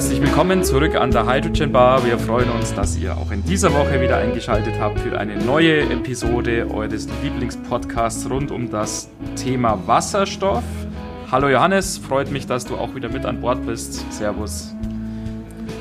[0.00, 2.06] Herzlich willkommen zurück an der Hydrogen Bar.
[2.06, 5.82] Wir freuen uns, dass ihr auch in dieser Woche wieder eingeschaltet habt für eine neue
[5.82, 10.64] Episode eures Lieblingspodcasts rund um das Thema Wasserstoff.
[11.30, 14.10] Hallo Johannes, freut mich, dass du auch wieder mit an Bord bist.
[14.10, 14.74] Servus.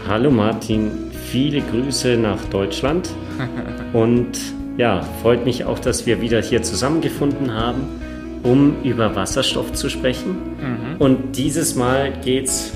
[0.06, 0.92] Hallo Martin,
[1.32, 3.10] viele Grüße nach Deutschland
[3.94, 4.38] und
[4.76, 7.88] ja, freut mich auch, dass wir wieder hier zusammengefunden haben,
[8.44, 10.32] um über Wasserstoff zu sprechen.
[10.32, 10.98] Mhm.
[11.00, 12.74] Und dieses Mal geht es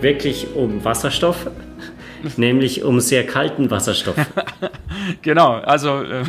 [0.00, 1.50] wirklich um Wasserstoff,
[2.36, 4.16] nämlich um sehr kalten Wasserstoff.
[5.22, 6.22] genau, also äh,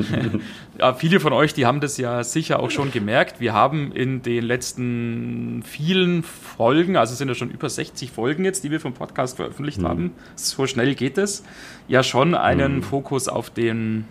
[0.78, 3.40] ja, viele von euch, die haben das ja sicher auch schon gemerkt.
[3.40, 8.64] Wir haben in den letzten vielen Folgen, also sind ja schon über 60 Folgen jetzt,
[8.64, 9.88] die wir vom Podcast veröffentlicht mhm.
[9.88, 11.44] haben, so schnell geht es,
[11.88, 12.82] ja schon einen mhm.
[12.82, 14.04] Fokus auf den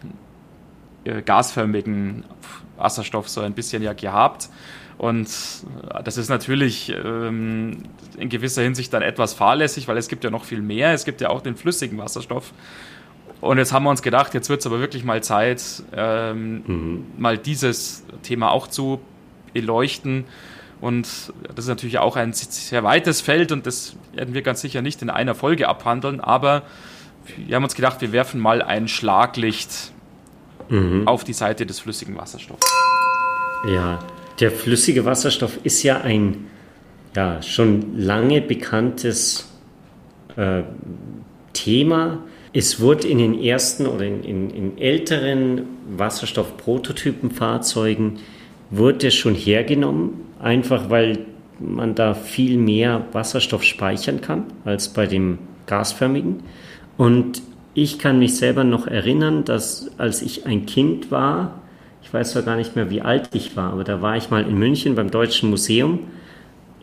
[1.03, 2.23] äh, gasförmigen
[2.77, 4.50] Wasserstoff so ein bisschen ja gehabt.
[4.97, 5.27] Und
[6.03, 7.83] das ist natürlich ähm,
[8.17, 10.93] in gewisser Hinsicht dann etwas fahrlässig, weil es gibt ja noch viel mehr.
[10.93, 12.53] Es gibt ja auch den flüssigen Wasserstoff.
[13.41, 17.05] Und jetzt haben wir uns gedacht, jetzt wird es aber wirklich mal Zeit, ähm, mhm.
[17.17, 19.01] mal dieses Thema auch zu
[19.53, 20.25] beleuchten.
[20.81, 24.81] Und das ist natürlich auch ein sehr weites Feld und das werden wir ganz sicher
[24.81, 26.21] nicht in einer Folge abhandeln.
[26.21, 26.63] Aber
[27.38, 29.91] wir haben uns gedacht, wir werfen mal ein Schlaglicht
[30.69, 31.07] mhm.
[31.07, 32.71] auf die Seite des flüssigen Wasserstoffs.
[33.67, 33.99] Ja,
[34.39, 36.47] der flüssige Wasserstoff ist ja ein
[37.16, 39.50] ja, schon lange bekanntes
[40.36, 40.64] äh,
[41.53, 42.17] Thema.
[42.52, 45.61] Es wurde in den ersten oder in, in, in älteren
[45.97, 48.19] Wasserstoff-Prototypenfahrzeugen
[48.72, 51.19] wurde schon hergenommen, einfach weil
[51.59, 56.44] man da viel mehr Wasserstoff speichern kann als bei dem gasförmigen.
[56.97, 57.41] Und
[57.73, 61.61] ich kann mich selber noch erinnern, dass als ich ein Kind war,
[62.16, 64.58] weiß zwar gar nicht mehr, wie alt ich war, aber da war ich mal in
[64.58, 65.99] München beim Deutschen Museum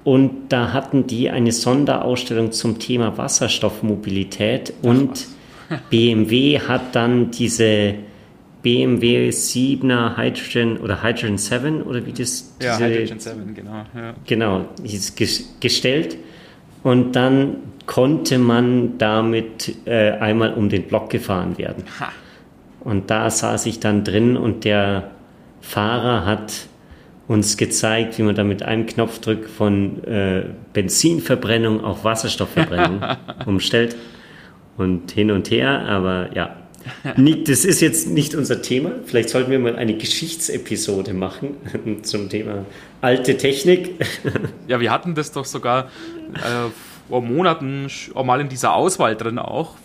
[0.05, 5.27] und da hatten die eine Sonderausstellung zum Thema Wasserstoffmobilität und
[5.91, 7.95] BMW hat dann diese
[8.63, 13.85] BMW 7er Hydrogen oder Hydrogen 7 oder wie das Ja, Hydrogen 7, genau.
[13.95, 14.15] Ja.
[14.27, 14.67] Genau,
[15.61, 16.17] gestellt
[16.83, 21.85] und dann konnte man damit äh, einmal um den Block gefahren werden.
[21.99, 22.11] Ha.
[22.81, 25.11] Und da saß ich dann drin und der
[25.63, 26.53] Fahrer hat
[27.29, 33.03] uns gezeigt, wie man da mit einem Knopfdruck von äh, Benzinverbrennung auf Wasserstoffverbrennung
[33.47, 33.97] umstellt
[34.77, 35.87] und hin und her.
[35.87, 36.57] Aber ja,
[37.47, 38.93] das ist jetzt nicht unser Thema.
[39.05, 41.57] Vielleicht sollten wir mal eine Geschichtsepisode machen
[42.03, 42.67] zum Thema
[43.01, 43.95] alte Technik.
[44.69, 45.91] Ja, wir hatten das doch sogar
[46.35, 46.71] äh,
[47.09, 49.77] vor Monaten mal in dieser Auswahl drin auch,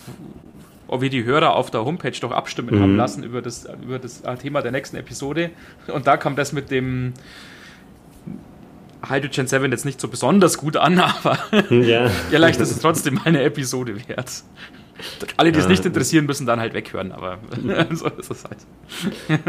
[0.87, 2.81] ob wir die Hörer auf der Homepage doch abstimmen mhm.
[2.81, 5.51] haben lassen über das, über das äh, Thema der nächsten Episode.
[5.87, 7.13] Und da kam das mit dem
[9.07, 11.37] Hydrogen 7 jetzt nicht so besonders gut an, aber
[11.69, 12.09] ja.
[12.29, 14.43] vielleicht ist es trotzdem eine Episode wert.
[15.37, 15.63] Alle, die ja.
[15.63, 17.37] es nicht interessieren, müssen dann halt weghören, aber
[17.91, 18.57] so ist es halt.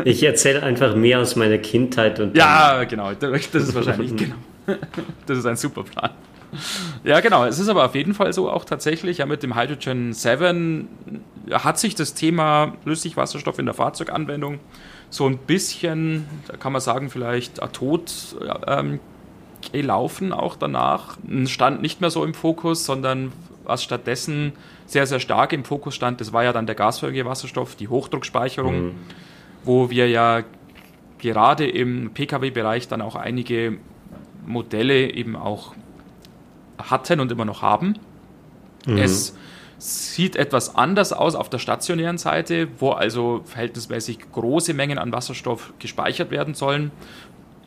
[0.05, 2.37] Ich erzähle einfach mehr aus meiner Kindheit und.
[2.37, 4.37] Ja, genau, das ist wahrscheinlich, genau.
[5.27, 6.11] Das ist ein super Plan.
[7.05, 7.45] Ja, genau.
[7.45, 10.89] Es ist aber auf jeden Fall so auch tatsächlich, ja, mit dem Hydrogen 7
[11.51, 14.61] hat sich das Thema Flüssigwasserstoff in der Fahrzeuganwendung
[15.11, 18.37] so ein bisschen, da kann man sagen, vielleicht tot
[18.67, 19.01] ähm,
[19.73, 21.17] gelaufen auch danach.
[21.47, 23.33] Stand nicht mehr so im Fokus, sondern
[23.65, 24.53] was stattdessen
[24.87, 28.87] sehr, sehr stark im Fokus stand, das war ja dann der gasförmige Wasserstoff, die Hochdruckspeicherung,
[28.87, 28.95] mhm.
[29.65, 30.43] wo wir ja
[31.19, 33.77] gerade im Pkw-Bereich dann auch einige
[34.47, 35.75] Modelle eben auch
[36.79, 37.99] hatten und immer noch haben.
[38.87, 38.99] Mhm.
[38.99, 39.37] Es
[39.79, 45.73] sieht etwas anders aus auf der stationären Seite, wo also verhältnismäßig große Mengen an Wasserstoff
[45.79, 46.91] gespeichert werden sollen.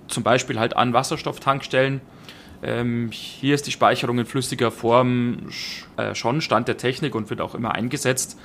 [0.07, 2.01] Zum Beispiel halt an Wasserstofftankstellen.
[2.63, 5.47] Ähm, hier ist die Speicherung in flüssiger Form
[5.97, 8.38] äh, schon Stand der Technik und wird auch immer eingesetzt.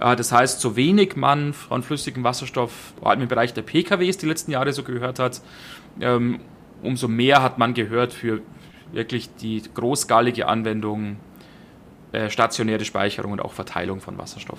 [0.00, 4.16] Äh, das heißt, so wenig man von flüssigem Wasserstoff, vor allem im Bereich der PKWs,
[4.16, 5.42] die letzten Jahre so gehört hat,
[6.00, 6.40] ähm,
[6.82, 8.40] umso mehr hat man gehört für
[8.92, 11.16] wirklich die großskalige Anwendung,
[12.12, 14.58] äh, stationäre Speicherung und auch Verteilung von Wasserstoff.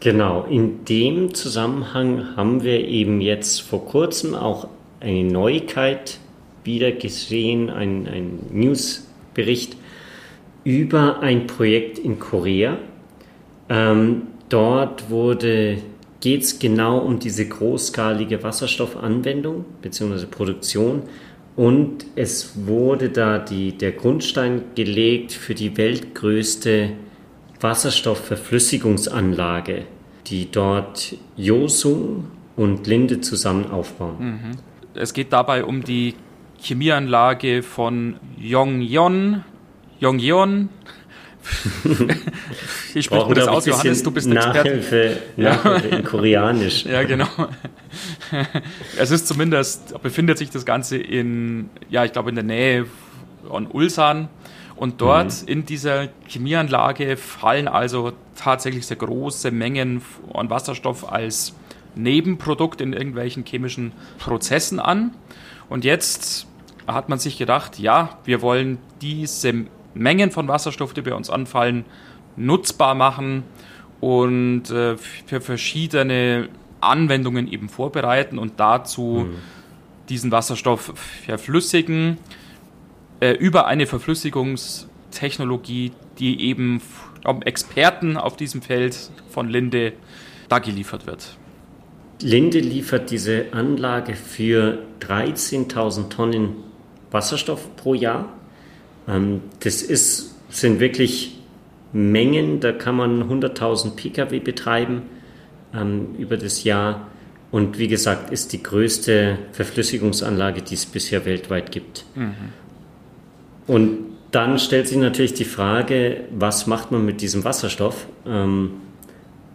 [0.00, 4.68] Genau, in dem Zusammenhang haben wir eben jetzt vor kurzem auch
[5.00, 6.18] eine Neuigkeit
[6.62, 9.76] wieder gesehen, ein, Newsbericht
[10.62, 12.78] über ein Projekt in Korea.
[13.68, 15.04] Ähm, dort
[16.20, 20.26] geht es genau um diese großskalige Wasserstoffanwendung bzw.
[20.26, 21.02] Produktion
[21.58, 26.90] und es wurde da die, der Grundstein gelegt für die weltgrößte
[27.60, 29.86] Wasserstoffverflüssigungsanlage,
[30.28, 34.16] die dort Josung und Linde zusammen aufbauen.
[34.20, 34.52] Mhm.
[34.94, 36.14] Es geht dabei um die
[36.60, 39.42] Chemieanlage von Yongyeon.
[39.98, 40.68] Yongyeon.
[42.92, 44.02] Wie spricht man das aus, Johannes?
[44.02, 45.96] Du bist Nachhilfe, Nachhilfe ja.
[45.96, 46.84] in Koreanisch.
[46.84, 47.28] Ja, genau.
[48.98, 52.86] Es ist zumindest, befindet sich das Ganze in, ja, ich glaube in der Nähe
[53.48, 54.28] von Ulsan.
[54.76, 55.48] Und dort mhm.
[55.48, 60.02] in dieser Chemieanlage fallen also tatsächlich sehr große Mengen
[60.32, 61.54] an Wasserstoff als
[61.94, 65.14] Nebenprodukt in irgendwelchen chemischen Prozessen an.
[65.68, 66.46] Und jetzt
[66.86, 69.66] hat man sich gedacht, ja, wir wollen diese
[69.98, 71.84] Mengen von Wasserstoff, die bei uns anfallen,
[72.36, 73.42] nutzbar machen
[74.00, 76.48] und äh, für verschiedene
[76.80, 79.34] Anwendungen eben vorbereiten und dazu mhm.
[80.08, 80.92] diesen Wasserstoff
[81.26, 82.18] verflüssigen
[83.20, 86.80] äh, über eine Verflüssigungstechnologie, die eben
[87.24, 89.94] vom Experten auf diesem Feld von Linde
[90.48, 91.36] da geliefert wird.
[92.20, 96.54] Linde liefert diese Anlage für 13.000 Tonnen
[97.10, 98.37] Wasserstoff pro Jahr.
[99.08, 101.38] Ähm, das ist, sind wirklich
[101.92, 105.02] Mengen, da kann man 100.000 Pkw betreiben
[105.74, 107.08] ähm, über das Jahr.
[107.50, 112.04] Und wie gesagt, ist die größte Verflüssigungsanlage, die es bisher weltweit gibt.
[112.14, 112.34] Mhm.
[113.66, 113.98] Und
[114.30, 118.06] dann stellt sich natürlich die Frage, was macht man mit diesem Wasserstoff?
[118.26, 118.72] Ähm,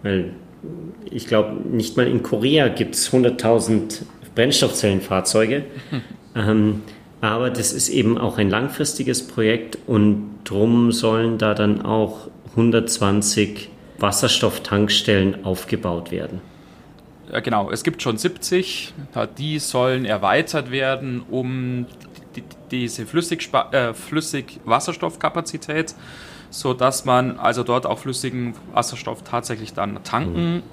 [0.02, 0.32] weil
[1.12, 4.02] ich glaube, nicht mal in Korea gibt es 100.000
[4.34, 5.66] Brennstoffzellenfahrzeuge.
[6.36, 6.82] ähm,
[7.24, 13.70] aber das ist eben auch ein langfristiges Projekt und drum sollen da dann auch 120
[13.98, 16.42] Wasserstofftankstellen aufgebaut werden.
[17.32, 18.94] Ja, genau, es gibt schon 70,
[19.38, 21.86] die sollen erweitert werden, um
[22.72, 25.96] diese Flüssig, äh, Flüssigwasserstoffkapazität,
[26.50, 30.64] sodass man also dort auch flüssigen Wasserstoff tatsächlich dann tanken mhm.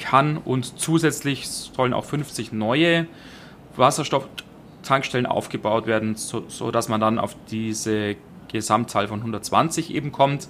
[0.00, 3.06] kann und zusätzlich sollen auch 50 neue
[3.76, 4.26] Wasserstoff
[4.88, 8.16] Tankstellen aufgebaut werden, so, so dass man dann auf diese
[8.50, 10.48] Gesamtzahl von 120 eben kommt.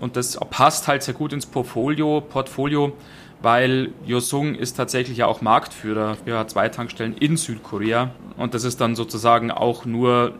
[0.00, 2.92] Und das passt halt sehr gut ins Portfolio, Portfolio
[3.40, 8.10] weil Yosung ist tatsächlich ja auch Marktführer für zwei Tankstellen in Südkorea.
[8.36, 10.34] Und das ist dann sozusagen auch nur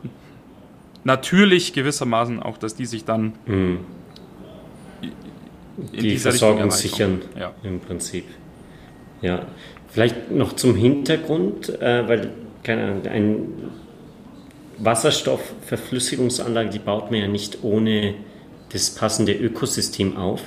[1.05, 3.79] natürlich gewissermaßen auch, dass die sich dann mhm.
[5.93, 7.53] die Versorgung sichern ja.
[7.63, 8.25] im Prinzip.
[9.23, 9.47] Ja,
[9.89, 12.33] vielleicht noch zum Hintergrund, äh, weil
[12.63, 13.49] keine Ahnung, ein
[14.79, 18.15] Wasserstoffverflüssigungsanlage, die baut man ja nicht ohne
[18.73, 20.43] das passende Ökosystem auf.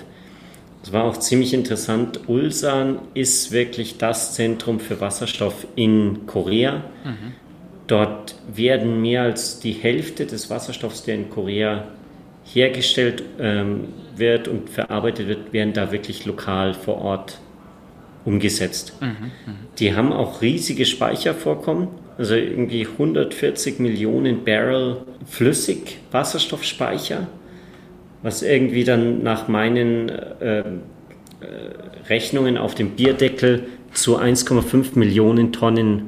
[0.84, 2.22] Es war auch ziemlich interessant.
[2.28, 6.84] Ulsan ist wirklich das Zentrum für Wasserstoff in Korea.
[7.04, 7.34] Mhm.
[7.88, 11.88] Dort werden mehr als die Hälfte des Wasserstoffs, der in Korea
[12.46, 17.40] hergestellt ähm, wird und verarbeitet wird, werden da wirklich lokal vor Ort
[18.25, 18.94] umgesetzt.
[19.01, 19.15] Mhm, mh.
[19.79, 21.88] Die haben auch riesige Speichervorkommen,
[22.18, 24.97] also irgendwie 140 Millionen Barrel
[25.27, 27.27] Flüssigwasserstoffspeicher,
[28.21, 30.63] was irgendwie dann nach meinen äh, äh,
[32.09, 36.03] Rechnungen auf dem Bierdeckel zu 1,5 Millionen Tonnen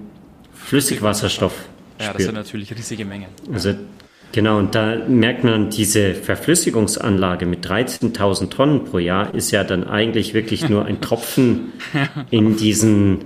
[0.54, 1.66] Flüssigwasserstoff.
[2.00, 3.28] Ja, das sind natürlich riesige Mengen.
[3.52, 3.74] Also
[4.34, 9.84] Genau, und da merkt man, diese Verflüssigungsanlage mit 13.000 Tonnen pro Jahr ist ja dann
[9.84, 11.72] eigentlich wirklich nur ein Tropfen
[12.32, 13.26] in diesen,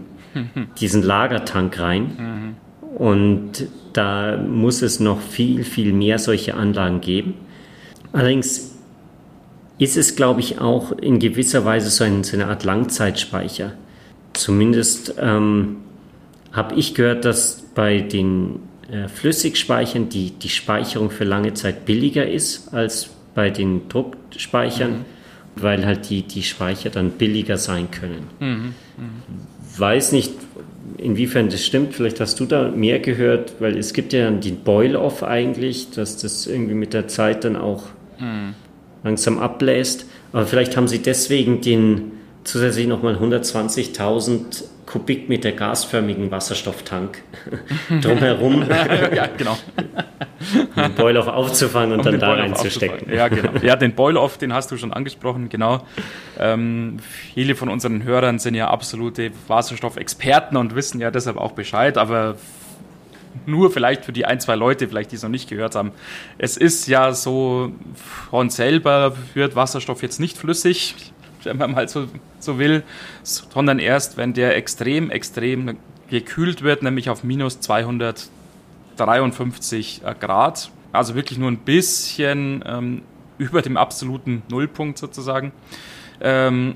[0.81, 2.57] diesen Lagertank rein.
[2.97, 7.35] Und da muss es noch viel, viel mehr solche Anlagen geben.
[8.11, 8.75] Allerdings
[9.77, 13.71] ist es, glaube ich, auch in gewisser Weise so, ein, so eine Art Langzeitspeicher.
[14.33, 15.77] Zumindest ähm,
[16.51, 22.27] habe ich gehört, dass bei den äh, Flüssigspeichern die, die Speicherung für lange Zeit billiger
[22.27, 25.05] ist als bei den Druckspeichern, mhm.
[25.55, 28.27] weil halt die, die Speicher dann billiger sein können.
[28.39, 28.47] Mhm.
[28.97, 29.77] Mhm.
[29.77, 30.31] Weiß nicht,
[30.97, 31.93] inwiefern das stimmt.
[31.93, 36.47] Vielleicht hast du da mehr gehört, weil es gibt ja den Boil-Off eigentlich, dass das
[36.47, 37.83] irgendwie mit der Zeit dann auch
[38.19, 38.53] mhm.
[39.03, 40.05] langsam abbläst.
[40.31, 42.13] Aber vielleicht haben sie deswegen den
[42.43, 47.21] zusätzlich nochmal 120.000 Kubikmeter gasförmigen Wasserstofftank
[48.01, 48.63] drumherum.
[49.15, 49.57] ja, genau.
[50.75, 53.13] den Boil-Off aufzufangen und um dann da reinzustecken.
[53.13, 53.51] Ja, genau.
[53.61, 55.85] Ja, den Boil-Off, den hast du schon angesprochen, genau.
[56.39, 56.99] Ähm,
[57.33, 62.37] viele von unseren Hörern sind ja absolute Wasserstoffexperten und wissen ja deshalb auch Bescheid, aber
[63.45, 65.91] nur vielleicht für die ein, zwei Leute, vielleicht die es noch nicht gehört haben.
[66.37, 67.73] Es ist ja so,
[68.31, 70.95] von selber wird Wasserstoff jetzt nicht flüssig
[71.47, 72.07] wenn man mal so,
[72.39, 72.83] so will,
[73.23, 75.77] sondern erst, wenn der extrem, extrem
[76.09, 80.69] gekühlt wird, nämlich auf minus 253 äh, Grad.
[80.91, 83.01] Also wirklich nur ein bisschen ähm,
[83.37, 85.51] über dem absoluten Nullpunkt sozusagen.
[86.21, 86.75] Ähm,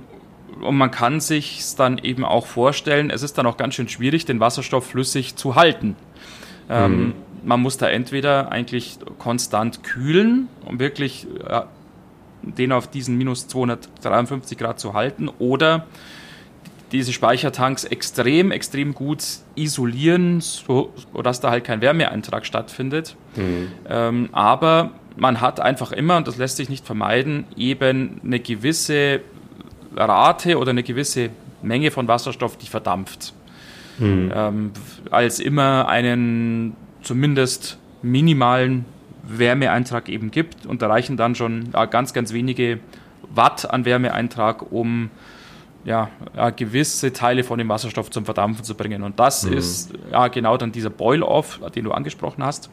[0.59, 4.25] und man kann sich dann eben auch vorstellen, es ist dann auch ganz schön schwierig,
[4.25, 5.95] den Wasserstoff flüssig zu halten.
[6.69, 7.13] Ähm, mhm.
[7.43, 11.67] man muss da entweder eigentlich konstant kühlen, um wirklich ja,
[12.41, 15.88] den auf diesen minus 253 Grad zu halten, oder
[16.91, 19.24] diese Speichertanks extrem, extrem gut
[19.55, 23.15] isolieren, so, sodass da halt kein Wärmeeintrag stattfindet.
[23.36, 23.71] Mhm.
[23.89, 29.21] Ähm, aber man hat einfach immer, und das lässt sich nicht vermeiden, eben eine gewisse
[29.95, 31.29] Rate oder eine gewisse
[31.62, 33.33] Menge von Wasserstoff, die verdampft.
[34.00, 34.31] Mhm.
[34.33, 34.71] Ähm,
[35.12, 38.86] als immer einen zumindest minimalen
[39.23, 42.79] Wärmeeintrag eben gibt und da reichen dann schon ganz, ganz wenige
[43.33, 45.09] Watt an Wärmeeintrag, um
[45.83, 49.03] ja, ja, gewisse Teile von dem Wasserstoff zum Verdampfen zu bringen.
[49.03, 49.53] Und das mhm.
[49.53, 52.69] ist ja genau dann dieser Boil-Off, den du angesprochen hast.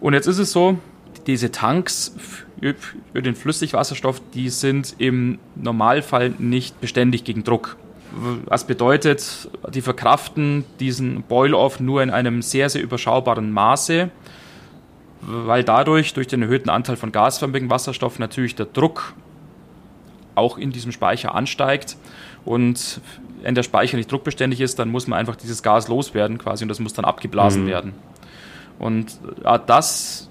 [0.00, 0.78] Und jetzt ist es so,
[1.26, 2.14] diese Tanks
[3.12, 7.76] für den Flüssigwasserstoff, die sind im Normalfall nicht beständig gegen Druck.
[8.46, 14.10] Was bedeutet, die verkraften diesen Boil-Off nur in einem sehr, sehr überschaubaren Maße,
[15.32, 19.14] weil dadurch, durch den erhöhten Anteil von gasförmigem Wasserstoff, natürlich der Druck
[20.34, 21.96] auch in diesem Speicher ansteigt
[22.44, 23.00] und
[23.42, 26.68] wenn der Speicher nicht druckbeständig ist, dann muss man einfach dieses Gas loswerden quasi und
[26.68, 27.68] das muss dann abgeblasen mhm.
[27.68, 27.92] werden.
[28.78, 30.30] Und ja, das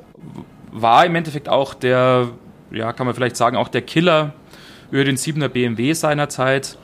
[0.71, 2.29] war im Endeffekt auch der,
[2.71, 4.33] ja, kann man vielleicht sagen, auch der Killer
[4.91, 6.77] über den 7er BMW seinerzeit,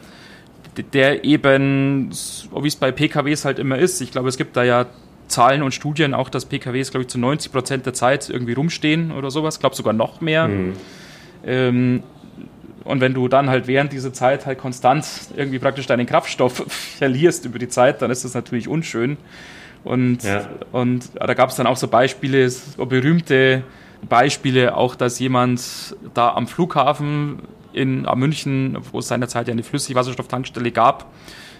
[0.93, 4.85] der eben, wie es bei PKWs halt immer ist, ich glaube, es gibt da ja
[5.27, 9.11] Zahlen und Studien auch, dass PKWs, glaube ich, zu 90 Prozent der Zeit irgendwie rumstehen
[9.11, 10.47] oder sowas, glaube sogar noch mehr.
[10.47, 10.73] Mhm.
[11.45, 12.03] Ähm,
[12.83, 15.05] und wenn du dann halt während dieser Zeit halt konstant
[15.35, 16.65] irgendwie praktisch deinen Kraftstoff
[16.97, 19.17] verlierst über die Zeit, dann ist das natürlich unschön.
[19.83, 20.49] Und, ja.
[20.71, 23.63] und da gab es dann auch so Beispiele, so berühmte
[24.07, 27.39] Beispiele, auch dass jemand da am Flughafen
[27.73, 31.11] in München, wo es seinerzeit ja eine Flüssigwasserstofftankstelle gab,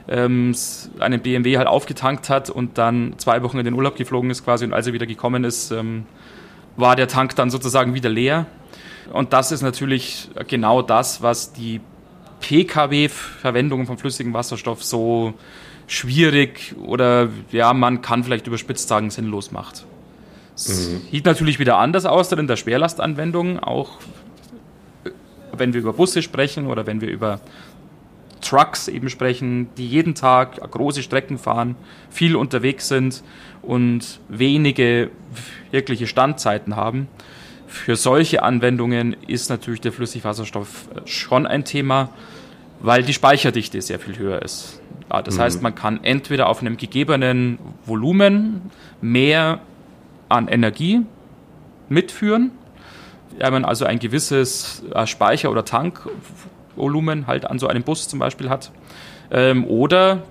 [0.07, 0.55] ähm,
[0.99, 4.65] einen BMW halt aufgetankt hat und dann zwei Wochen in den Urlaub geflogen ist quasi
[4.65, 6.05] und als er wieder gekommen ist, ähm,
[6.77, 8.45] war der Tank dann sozusagen wieder leer.
[9.13, 11.79] Und das ist natürlich genau das, was die
[12.41, 15.33] Pkw-Verwendung von flüssigem Wasserstoff so
[15.87, 19.85] schwierig oder ja, man kann vielleicht überspitzt sagen, sinnlos macht.
[20.55, 21.01] Es mhm.
[21.11, 23.99] sieht natürlich wieder anders aus in der Schwerlastanwendung, auch
[25.51, 27.39] wenn wir über Busse sprechen oder wenn wir über
[28.45, 31.75] Trucks eben sprechen, die jeden Tag große Strecken fahren,
[32.09, 33.23] viel unterwegs sind
[33.61, 35.11] und wenige
[35.71, 37.07] wirkliche Standzeiten haben.
[37.67, 42.09] Für solche Anwendungen ist natürlich der Flüssigwasserstoff schon ein Thema,
[42.79, 44.81] weil die Speicherdichte sehr viel höher ist.
[45.09, 45.41] Das mhm.
[45.41, 48.71] heißt, man kann entweder auf einem gegebenen Volumen
[49.01, 49.59] mehr
[50.29, 51.01] an Energie
[51.89, 52.51] mitführen,
[53.37, 55.65] wenn man also ein gewisses äh, Speicher- oder
[56.75, 58.71] Tankvolumen halt an so einem Bus zum Beispiel hat.
[59.31, 60.23] Ähm, oder,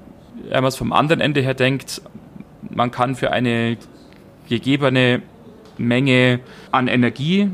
[0.48, 2.02] wenn man es vom anderen Ende her denkt,
[2.70, 3.76] man kann für eine
[4.48, 5.22] gegebene
[5.78, 7.50] Menge an Energie,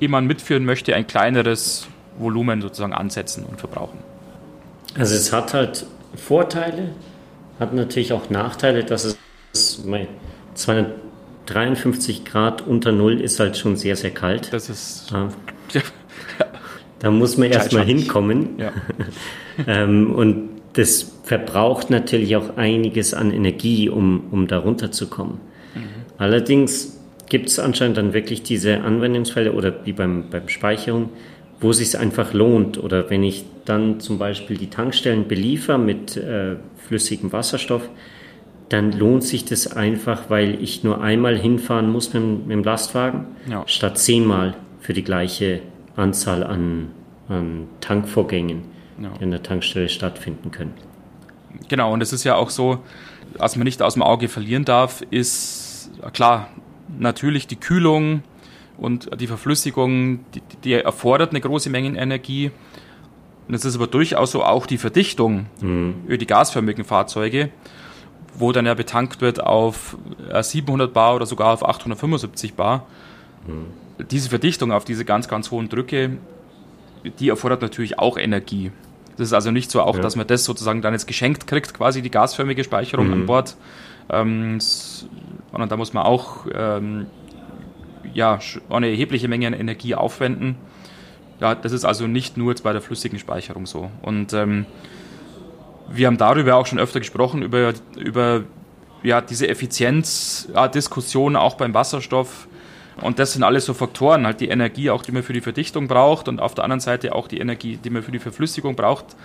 [0.00, 1.86] die man mitführen möchte, ein kleineres
[2.18, 3.98] Volumen sozusagen ansetzen und verbrauchen.
[4.98, 6.90] Also es hat halt Vorteile,
[7.58, 9.16] hat natürlich auch Nachteile, dass es
[10.54, 14.52] 253 Grad unter Null ist halt schon sehr, sehr kalt.
[14.52, 15.10] Das ist.
[15.10, 15.28] Ja.
[17.00, 18.50] Da muss man erstmal hinkommen.
[18.58, 18.72] Ja.
[19.66, 25.34] ähm, und das verbraucht natürlich auch einiges an Energie, um, um da runterzukommen.
[25.74, 25.80] Mhm.
[26.18, 31.08] Allerdings gibt es anscheinend dann wirklich diese Anwendungsfälle oder wie beim, beim Speicherung,
[31.60, 32.82] wo es sich einfach lohnt.
[32.82, 37.88] Oder wenn ich dann zum Beispiel die Tankstellen beliefer mit äh, flüssigem Wasserstoff,
[38.68, 43.26] dann lohnt sich das einfach, weil ich nur einmal hinfahren muss mit, mit dem Lastwagen,
[43.48, 43.64] ja.
[43.66, 45.60] statt zehnmal für die gleiche
[46.00, 46.90] Anzahl an,
[47.28, 48.62] an Tankvorgängen,
[49.00, 49.10] ja.
[49.18, 50.74] die an der Tankstelle stattfinden können.
[51.68, 52.78] Genau, und es ist ja auch so,
[53.36, 56.48] was man nicht aus dem Auge verlieren darf, ist klar,
[56.98, 58.22] natürlich die Kühlung
[58.78, 62.50] und die Verflüssigung, die, die erfordert eine große Menge Energie.
[63.46, 66.02] Und es ist aber durchaus so auch die Verdichtung mhm.
[66.06, 67.50] über die gasförmigen Fahrzeuge,
[68.34, 69.96] wo dann ja betankt wird auf
[70.40, 72.86] 700 Bar oder sogar auf 875 Bar.
[73.46, 73.66] Mhm.
[74.10, 76.18] Diese Verdichtung auf diese ganz, ganz hohen Drücke,
[77.18, 78.72] die erfordert natürlich auch Energie.
[79.16, 80.02] Das ist also nicht so auch, ja.
[80.02, 83.12] dass man das sozusagen dann jetzt geschenkt kriegt, quasi die gasförmige Speicherung mhm.
[83.12, 83.56] an Bord,
[84.08, 87.06] ähm, sondern da muss man auch ähm,
[88.14, 88.38] ja,
[88.70, 90.56] eine erhebliche Menge an Energie aufwenden.
[91.40, 93.90] Ja, das ist also nicht nur jetzt bei der flüssigen Speicherung so.
[94.02, 94.66] Und ähm,
[95.90, 98.44] wir haben darüber auch schon öfter gesprochen, über, über
[99.02, 102.46] ja, diese Effizienzdiskussion auch beim Wasserstoff.
[103.00, 105.88] Und das sind alles so Faktoren, halt die Energie auch, die man für die Verdichtung
[105.88, 109.16] braucht und auf der anderen Seite auch die Energie, die man für die Verflüssigung braucht.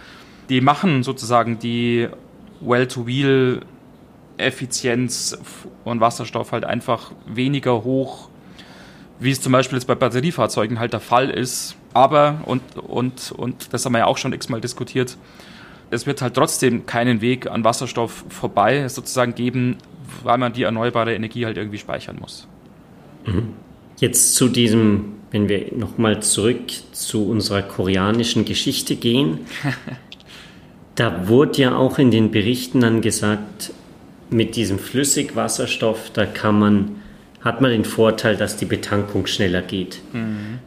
[0.50, 2.08] Die machen sozusagen die
[2.62, 3.62] Well-to-Wheel
[4.38, 5.38] Effizienz
[5.84, 8.30] und Wasserstoff halt einfach weniger hoch,
[9.20, 11.76] wie es zum Beispiel jetzt bei Batteriefahrzeugen halt der Fall ist.
[11.94, 15.18] Aber, und, und, und das haben wir ja auch schon x-mal diskutiert,
[15.92, 19.78] es wird halt trotzdem keinen Weg an Wasserstoff vorbei sozusagen geben,
[20.24, 22.48] weil man die erneuerbare Energie halt irgendwie speichern muss.
[23.26, 23.54] Mhm.
[23.98, 26.62] Jetzt zu diesem, wenn wir nochmal zurück
[26.92, 29.40] zu unserer koreanischen Geschichte gehen.
[30.96, 33.72] da wurde ja auch in den Berichten dann gesagt,
[34.30, 36.96] mit diesem Flüssigwasserstoff, da kann man,
[37.42, 40.02] hat man den Vorteil, dass die Betankung schneller geht.
[40.14, 40.60] Mhm.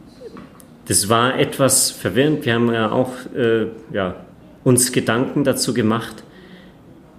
[0.87, 2.45] Das war etwas verwirrend.
[2.45, 4.15] Wir haben ja auch äh, ja,
[4.63, 6.23] uns Gedanken dazu gemacht,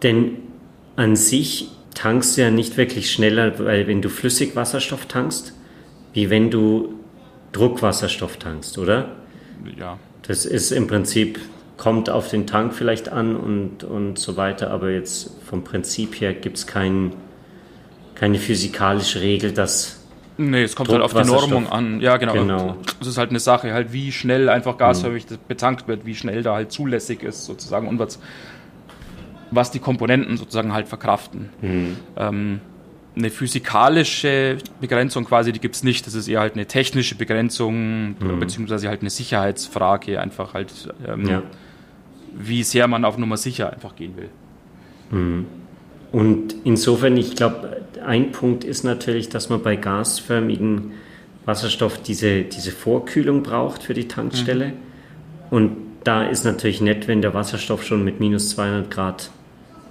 [0.03, 0.39] denn
[0.97, 5.55] an sich tankst du ja nicht wirklich schneller, weil wenn du Flüssigwasserstoff tankst,
[6.13, 6.95] wie wenn du
[7.53, 9.17] Druckwasserstoff tankst, oder?
[9.79, 9.99] Ja.
[10.23, 11.41] Das ist im Prinzip,
[11.77, 16.35] kommt auf den Tank vielleicht an und, und so weiter, aber jetzt vom Prinzip her
[16.35, 17.13] gibt es kein,
[18.15, 19.97] keine physikalische Regel, dass.
[20.37, 22.01] Nee, es kommt halt auf die Normung an.
[22.01, 22.33] Ja, genau.
[22.33, 22.77] genau.
[22.99, 25.39] Das ist halt eine Sache, halt wie schnell einfach gasförmig mhm.
[25.49, 28.21] betankt wird, wie schnell da halt zulässig ist sozusagen und was,
[29.51, 31.51] was die Komponenten sozusagen halt verkraften.
[31.61, 31.97] Mhm.
[32.17, 32.61] Ähm,
[33.21, 36.07] eine physikalische Begrenzung quasi, die gibt es nicht.
[36.07, 38.41] Das ist eher halt eine technische Begrenzung, mhm.
[38.41, 40.73] beziehungsweise halt eine Sicherheitsfrage, einfach halt,
[41.07, 41.43] ähm, ja.
[42.35, 44.31] wie sehr man auf Nummer sicher einfach gehen will.
[45.11, 45.47] Mhm.
[46.13, 50.93] Und insofern, ich glaube, ein Punkt ist natürlich, dass man bei gasförmigen
[51.45, 54.69] Wasserstoff diese, diese Vorkühlung braucht für die Tankstelle.
[54.69, 54.73] Mhm.
[55.51, 59.31] Und da ist natürlich nett, wenn der Wasserstoff schon mit minus 200 Grad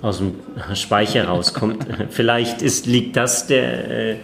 [0.02, 0.36] aus dem
[0.74, 1.86] Speicher rauskommt.
[2.10, 4.16] Vielleicht ist, liegt das der, äh,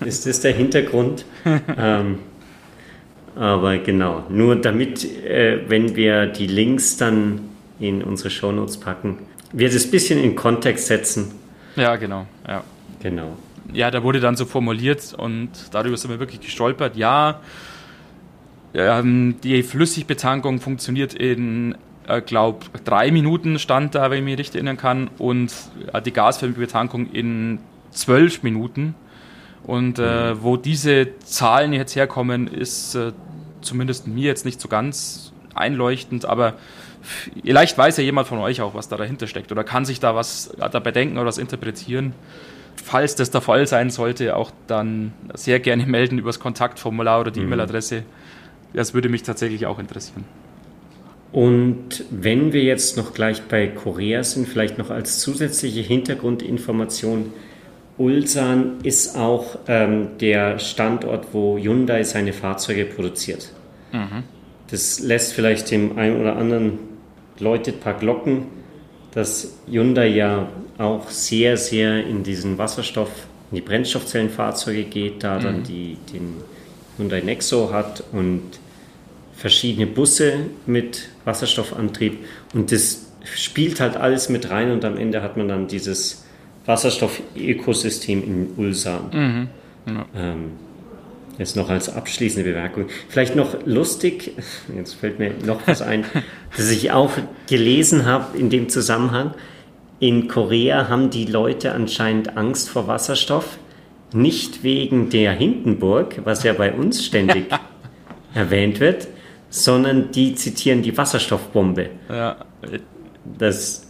[0.00, 1.24] ist das der Hintergrund.
[1.76, 2.18] ähm,
[3.36, 7.40] aber genau, nur damit, äh, wenn wir die Links dann
[7.78, 9.18] in unsere Shownotes packen,
[9.52, 11.32] wir das ein bisschen in Kontext setzen.
[11.76, 12.64] Ja, genau, ja.
[13.00, 13.36] Genau.
[13.72, 16.96] Ja, da wurde dann so formuliert und darüber sind wir wirklich gestolpert.
[16.96, 17.40] Ja,
[18.74, 21.76] ähm, die Flüssigbetankung funktioniert in
[22.08, 25.52] äh, glaube drei Minuten stand da, wenn ich mich richtig erinnern kann, und
[25.92, 28.94] äh, die gasförmige Betankung in zwölf Minuten.
[29.64, 30.42] Und äh, mhm.
[30.42, 33.12] wo diese Zahlen jetzt herkommen, ist äh,
[33.60, 36.54] zumindest mir jetzt nicht so ganz einleuchtend, aber
[37.44, 40.14] vielleicht weiß ja jemand von euch auch, was da dahinter steckt oder kann sich da
[40.14, 42.14] was dabei denken oder was interpretieren.
[42.82, 47.30] Falls das der Fall sein sollte, auch dann sehr gerne melden über das Kontaktformular oder
[47.30, 47.46] die mhm.
[47.46, 48.04] E-Mail-Adresse.
[48.72, 50.24] Das würde mich tatsächlich auch interessieren.
[51.30, 57.32] Und wenn wir jetzt noch gleich bei Korea sind, vielleicht noch als zusätzliche Hintergrundinformation,
[57.98, 63.52] Ulsan ist auch ähm, der Standort, wo Hyundai seine Fahrzeuge produziert.
[63.92, 64.22] Mhm.
[64.70, 66.78] Das lässt vielleicht dem einen oder anderen
[67.40, 68.46] läutet ein paar Glocken,
[69.12, 73.10] dass Hyundai ja auch sehr, sehr in diesen Wasserstoff,
[73.50, 75.42] in die Brennstoffzellenfahrzeuge geht, da mhm.
[75.42, 76.36] dann die, den
[76.96, 78.42] Hyundai Nexo hat und
[79.38, 80.34] verschiedene Busse
[80.66, 82.18] mit Wasserstoffantrieb
[82.54, 86.24] und das spielt halt alles mit rein und am Ende hat man dann dieses
[86.66, 89.10] Wasserstoff-Ökosystem in Ulsan.
[89.12, 89.48] Mhm.
[89.86, 90.06] Ja.
[90.14, 90.50] Ähm,
[91.38, 92.86] jetzt noch als abschließende Bemerkung.
[93.08, 94.32] Vielleicht noch lustig,
[94.76, 96.04] jetzt fällt mir noch was ein,
[96.56, 97.12] dass ich auch
[97.48, 99.34] gelesen habe in dem Zusammenhang.
[100.00, 103.58] In Korea haben die Leute anscheinend Angst vor Wasserstoff,
[104.12, 107.46] nicht wegen der Hindenburg, was ja bei uns ständig
[108.34, 109.06] erwähnt wird,
[109.50, 111.90] sondern die zitieren die Wasserstoffbombe.
[112.08, 112.36] Ja.
[113.38, 113.86] Das,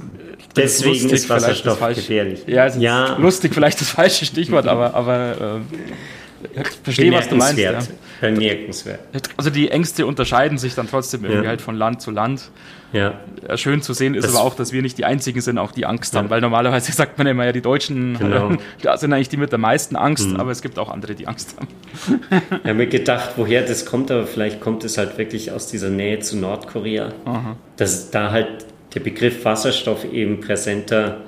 [0.56, 2.40] deswegen ist, ist Wasserstoff gefährlich.
[2.46, 5.62] Ja, ja, lustig vielleicht das falsche Stichwort, aber, aber
[6.54, 7.58] äh, ich verstehe, was du meinst.
[7.58, 7.78] Ja.
[8.20, 9.00] Bemerkenswert.
[9.36, 11.50] Also die Ängste unterscheiden sich dann trotzdem irgendwie ja.
[11.50, 12.50] halt von Land zu Land.
[12.92, 13.20] Ja.
[13.56, 15.84] Schön zu sehen ist das aber auch, dass wir nicht die Einzigen sind, auch die
[15.84, 18.52] Angst haben, weil normalerweise sagt man immer ja, die Deutschen genau.
[18.82, 20.36] da sind eigentlich die mit der meisten Angst, mhm.
[20.36, 21.68] aber es gibt auch andere, die Angst haben.
[22.50, 25.90] Ich habe mir gedacht, woher das kommt, aber vielleicht kommt es halt wirklich aus dieser
[25.90, 27.56] Nähe zu Nordkorea, Aha.
[27.76, 31.18] dass da halt der Begriff Wasserstoff eben präsenter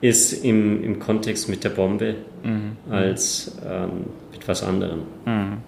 [0.00, 2.76] ist im, im Kontext mit der Bombe mhm.
[2.90, 5.02] als ähm, mit was anderem.
[5.24, 5.58] Mhm.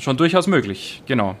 [0.00, 1.36] Schon durchaus möglich, genau.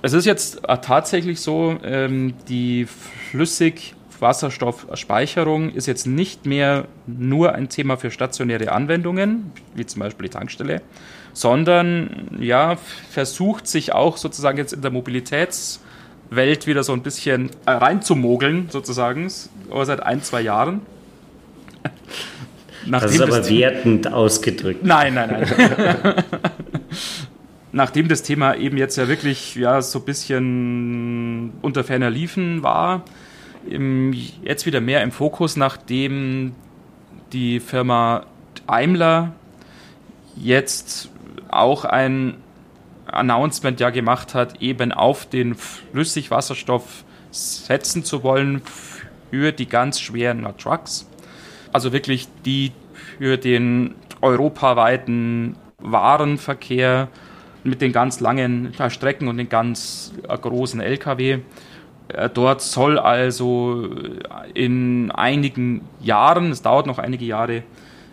[0.00, 2.86] Es ist jetzt tatsächlich so, ähm, die
[3.30, 10.30] Flüssigwasserstoffspeicherung ist jetzt nicht mehr nur ein Thema für stationäre Anwendungen, wie zum Beispiel die
[10.30, 10.80] Tankstelle,
[11.34, 12.78] sondern ja,
[13.10, 19.30] versucht sich auch sozusagen jetzt in der Mobilitätswelt wieder so ein bisschen äh, reinzumogeln, sozusagen,
[19.70, 20.80] aber seit ein, zwei Jahren.
[22.86, 24.82] das ist aber wertend ausgedrückt.
[24.82, 26.24] Nein, nein, nein.
[27.72, 33.04] nachdem das Thema eben jetzt ja wirklich ja, so ein bisschen unter ferner Liefen war,
[34.42, 36.54] jetzt wieder mehr im Fokus, nachdem
[37.32, 38.24] die Firma
[38.66, 39.32] Daimler
[40.36, 41.10] jetzt
[41.48, 42.36] auch ein
[43.06, 48.62] Announcement ja gemacht hat, eben auf den Flüssigwasserstoff setzen zu wollen
[49.30, 51.08] für die ganz schweren Trucks.
[51.72, 52.72] Also wirklich die
[53.18, 57.08] für den europaweiten Warenverkehr
[57.64, 61.40] mit den ganz langen Strecken und den ganz großen Lkw.
[62.08, 63.88] Äh, dort soll also
[64.54, 67.62] in einigen Jahren, es dauert noch einige Jahre,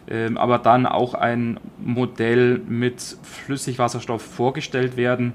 [0.08, 5.34] ähm, aber dann auch ein Modell mit Flüssigwasserstoff vorgestellt werden,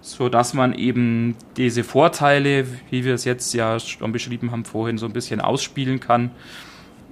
[0.00, 5.06] sodass man eben diese Vorteile, wie wir es jetzt ja schon beschrieben haben, vorhin so
[5.06, 6.30] ein bisschen ausspielen kann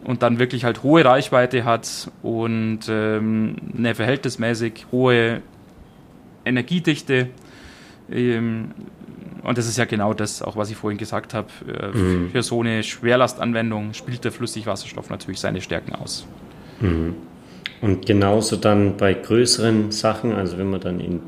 [0.05, 5.43] und dann wirklich halt hohe Reichweite hat und ähm, eine verhältnismäßig hohe
[6.49, 7.29] Energiedichte.
[8.11, 8.73] Ähm,
[9.43, 11.49] und das ist ja genau das, auch was ich vorhin gesagt habe.
[11.67, 12.31] Äh, mhm.
[12.31, 16.27] Für so eine Schwerlastanwendung spielt der Flüssigwasserstoff natürlich seine Stärken aus.
[16.81, 17.15] Mhm.
[17.81, 21.21] Und genauso dann bei größeren Sachen, also wenn man dann in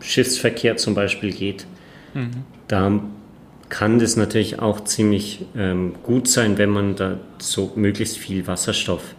[0.00, 1.66] Schiffsverkehr zum Beispiel geht,
[2.14, 2.44] mhm.
[2.68, 3.00] da
[3.68, 9.14] kann das natürlich auch ziemlich ähm, gut sein, wenn man da so möglichst viel Wasserstoff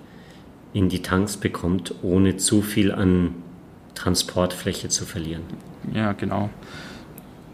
[0.73, 3.35] in die Tanks bekommt, ohne zu viel an
[3.95, 5.43] Transportfläche zu verlieren.
[5.93, 6.49] Ja, genau.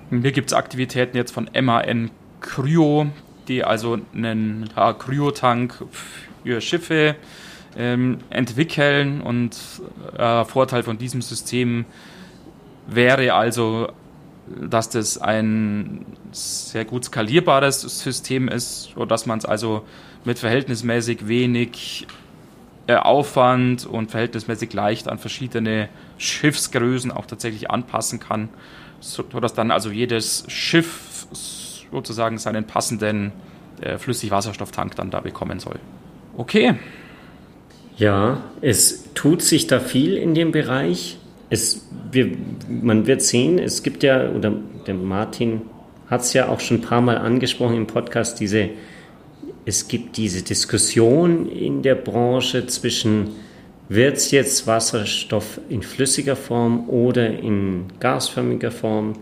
[0.09, 3.07] Hier gibt es Aktivitäten jetzt von MAN Cryo,
[3.47, 5.83] die also einen Cryo-Tank
[6.43, 7.15] für Schiffe
[7.77, 9.57] ähm, entwickeln und
[10.17, 11.85] äh, Vorteil von diesem System
[12.87, 13.89] wäre also,
[14.47, 19.83] dass das ein sehr gut skalierbares System ist, sodass man es also
[20.25, 22.07] mit verhältnismäßig wenig
[22.95, 28.49] Aufwand und verhältnismäßig leicht an verschiedene Schiffsgrößen auch tatsächlich anpassen kann,
[28.99, 31.27] sodass dann also jedes Schiff
[31.91, 33.31] sozusagen seinen passenden
[33.81, 35.79] äh, Flüssigwasserstofftank dann da bekommen soll.
[36.37, 36.75] Okay,
[37.99, 41.17] ja, es tut sich da viel in dem Bereich.
[41.49, 42.31] Es, wir,
[42.69, 44.53] man wird sehen, es gibt ja, oder
[44.87, 45.63] der Martin
[46.09, 48.69] hat es ja auch schon ein paar Mal angesprochen im Podcast, diese,
[49.69, 53.29] es gibt diese Diskussion in der Branche zwischen,
[53.87, 59.13] wird es jetzt Wasserstoff in flüssiger Form oder in gasförmiger Form?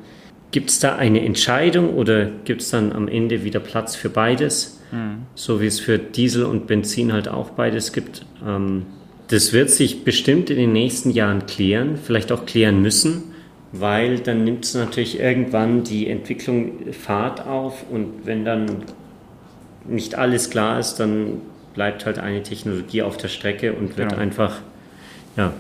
[0.52, 4.80] Gibt es da eine Entscheidung oder gibt es dann am Ende wieder Platz für beides?
[4.94, 5.24] Mhm.
[5.36, 8.26] So wie es für Diesel und Benzin halt auch beides gibt.
[8.46, 8.86] Ähm,
[9.28, 13.24] das wird sich bestimmt in den nächsten Jahren klären, vielleicht auch klären müssen,
[13.74, 18.86] weil dann nimmt es natürlich irgendwann die Entwicklung Fahrt auf und wenn dann
[19.88, 21.42] nicht alles klar ist, dann
[21.74, 24.22] bleibt halt eine Technologie auf der Strecke und wird genau.
[24.22, 24.60] einfach,
[25.36, 25.54] ja,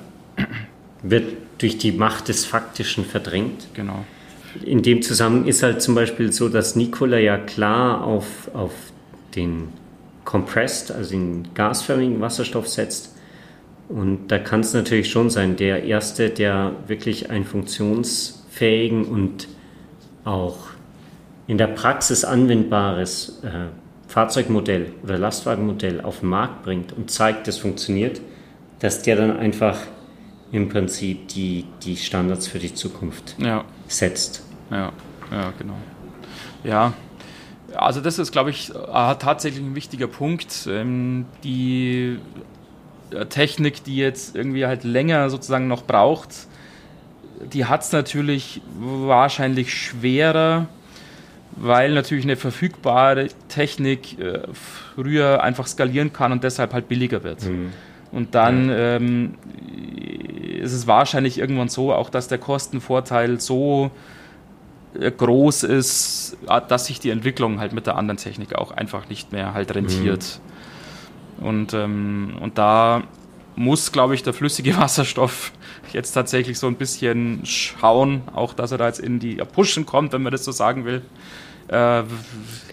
[1.03, 1.25] wird
[1.59, 3.67] durch die Macht des Faktischen verdrängt.
[3.73, 4.05] Genau.
[4.63, 8.73] In dem Zusammenhang ist halt zum Beispiel so, dass Nikola ja klar auf, auf
[9.35, 9.69] den
[10.25, 13.15] Compressed, also den gasförmigen Wasserstoff setzt.
[13.87, 19.47] Und da kann es natürlich schon sein, der erste, der wirklich einen funktionsfähigen und
[20.25, 20.57] auch
[21.47, 23.67] in der Praxis anwendbares äh,
[24.07, 28.21] Fahrzeugmodell oder Lastwagenmodell auf den Markt bringt und zeigt, das funktioniert,
[28.79, 29.77] dass der dann einfach
[30.51, 33.65] im Prinzip die, die Standards für die Zukunft ja.
[33.87, 34.43] setzt.
[34.71, 34.91] Ja,
[35.31, 35.75] ja, genau.
[36.63, 36.93] Ja,
[37.75, 40.67] also das ist, glaube ich, äh, tatsächlich ein wichtiger Punkt.
[40.69, 42.17] Ähm, die
[43.11, 46.29] äh, Technik, die jetzt irgendwie halt länger sozusagen noch braucht,
[47.53, 50.67] die hat es natürlich wahrscheinlich schwerer,
[51.57, 57.43] weil natürlich eine verfügbare Technik äh, früher einfach skalieren kann und deshalb halt billiger wird.
[57.43, 57.73] Mhm.
[58.11, 59.35] Und dann ähm,
[60.61, 63.91] ist es wahrscheinlich irgendwann so, auch dass der Kostenvorteil so
[64.99, 69.09] äh, groß ist, äh, dass sich die Entwicklung halt mit der anderen Technik auch einfach
[69.09, 70.39] nicht mehr halt rentiert.
[71.39, 71.45] Mhm.
[71.45, 73.03] Und, ähm, und da
[73.57, 75.51] muss, glaube ich, der flüssige Wasserstoff
[75.91, 80.13] jetzt tatsächlich so ein bisschen schauen, auch dass er da jetzt in die Pushen kommt,
[80.13, 81.01] wenn man das so sagen will,
[81.67, 82.03] äh,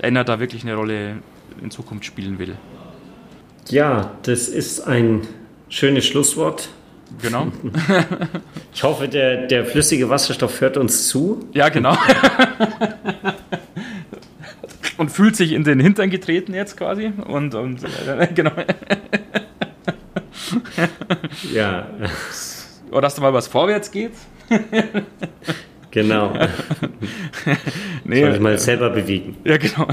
[0.00, 1.16] er da wirklich eine Rolle
[1.62, 2.56] in Zukunft spielen will.
[3.68, 5.22] Ja, das ist ein
[5.68, 6.68] schönes Schlusswort.
[7.20, 7.48] Genau.
[8.74, 11.48] Ich hoffe, der, der flüssige Wasserstoff hört uns zu.
[11.52, 11.96] Ja, genau.
[14.98, 17.12] und fühlt sich in den Hintern getreten jetzt quasi.
[17.28, 18.50] Und, und äh, genau.
[21.52, 21.86] ja.
[22.90, 24.12] Oder dass da mal was vorwärts geht.
[25.94, 26.32] Genau.
[28.04, 29.36] nee, Soll ich mal selber bewegen.
[29.44, 29.86] Ja, genau.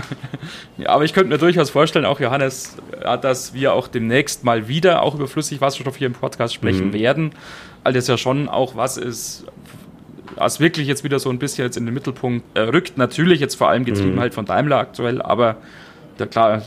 [0.80, 4.68] Ja, aber ich könnte mir durchaus vorstellen, auch Johannes, äh, dass wir auch demnächst mal
[4.68, 6.94] wieder auch über Flüssigwasserstoff hier im Podcast sprechen mhm.
[6.94, 7.32] werden,
[7.84, 9.46] weil das ja schon auch was ist,
[10.36, 12.98] was wirklich jetzt wieder so ein bisschen jetzt in den Mittelpunkt äh, rückt.
[12.98, 14.22] Natürlich jetzt vor allem getrieben mhm.
[14.22, 15.58] halt von Daimler aktuell, aber
[16.18, 16.64] ja, klar,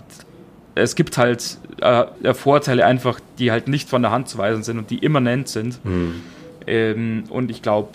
[0.75, 4.79] es gibt halt äh, Vorteile einfach, die halt nicht von der Hand zu weisen sind
[4.79, 5.85] und die immanent sind.
[5.85, 6.23] Mhm.
[6.67, 7.91] Ähm, und ich glaube,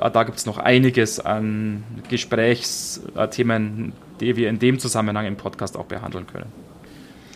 [0.00, 5.76] äh, da gibt es noch einiges an Gesprächsthemen, die wir in dem Zusammenhang im Podcast
[5.76, 6.52] auch behandeln können.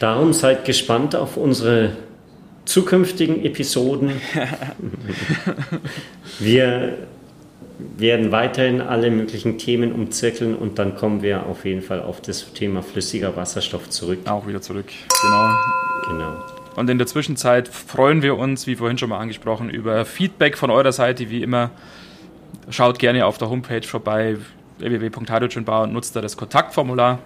[0.00, 1.96] Darum seid gespannt auf unsere
[2.64, 4.12] zukünftigen Episoden.
[6.40, 6.98] wir
[7.96, 12.52] werden weiterhin alle möglichen Themen umzirkeln und dann kommen wir auf jeden Fall auf das
[12.52, 14.20] Thema flüssiger Wasserstoff zurück.
[14.26, 14.86] Auch wieder zurück,
[15.22, 15.54] genau.
[16.08, 16.36] Genau.
[16.76, 20.70] Und in der Zwischenzeit freuen wir uns, wie vorhin schon mal angesprochen, über Feedback von
[20.70, 21.70] eurer Seite, wie immer.
[22.70, 24.36] Schaut gerne auf der Homepage vorbei,
[24.78, 27.18] www.hydrogenbar und nutzt da das Kontaktformular.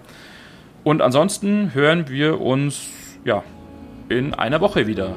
[0.83, 2.89] Und ansonsten hören wir uns
[3.23, 3.43] ja,
[4.09, 5.13] in einer Woche wieder.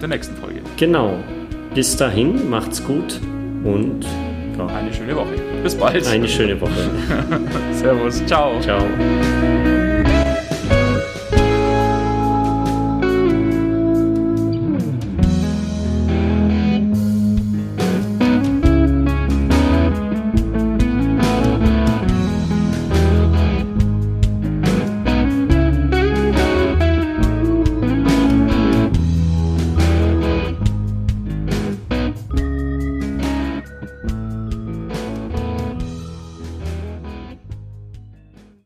[0.00, 0.60] Der nächsten Folge.
[0.76, 1.18] Genau.
[1.74, 3.20] Bis dahin, macht's gut
[3.64, 4.06] und
[4.58, 4.66] ja.
[4.66, 5.34] eine schöne Woche.
[5.62, 6.06] Bis bald.
[6.06, 6.90] Eine schöne Woche.
[7.72, 8.24] Servus.
[8.26, 8.60] Ciao.
[8.60, 8.84] Ciao.